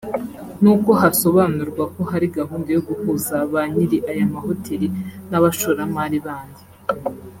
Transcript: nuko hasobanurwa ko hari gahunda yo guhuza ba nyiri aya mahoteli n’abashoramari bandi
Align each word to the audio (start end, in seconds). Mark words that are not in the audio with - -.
nuko 0.61 0.89
hasobanurwa 1.01 1.83
ko 1.93 2.01
hari 2.11 2.27
gahunda 2.37 2.67
yo 2.75 2.81
guhuza 2.87 3.35
ba 3.51 3.61
nyiri 3.73 3.97
aya 4.11 4.25
mahoteli 4.33 4.87
n’abashoramari 5.29 6.17
bandi 6.25 6.63